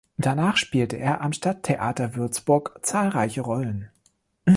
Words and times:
Danach 0.17 0.57
spielte 0.57 0.95
er 0.97 1.21
am 1.21 1.31
Stadttheater 1.31 2.15
Würzburg 2.15 2.79
zahlreiche 2.81 3.41
Rollen. 3.41 3.91